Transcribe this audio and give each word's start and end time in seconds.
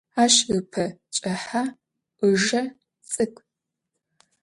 Aş 0.23 0.35
ıpe 0.57 0.85
ç'ıhe, 1.15 1.63
ıjje 2.27 2.61
ts'ık'u. 3.07 3.43